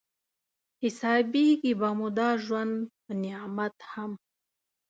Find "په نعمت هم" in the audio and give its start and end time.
3.03-4.11